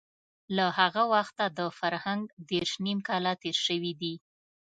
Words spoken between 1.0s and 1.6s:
وخته د